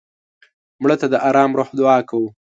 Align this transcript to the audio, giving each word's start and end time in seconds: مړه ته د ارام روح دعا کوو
مړه 0.81 0.95
ته 1.01 1.07
د 1.09 1.15
ارام 1.27 1.51
روح 1.57 1.69
دعا 1.79 1.97
کوو 2.09 2.29